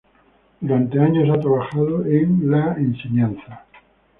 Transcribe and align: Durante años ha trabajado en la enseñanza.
Durante 0.61 0.97
años 0.99 1.29
ha 1.29 1.39
trabajado 1.39 2.03
en 2.07 2.49
la 2.49 2.73
enseñanza. 2.73 3.67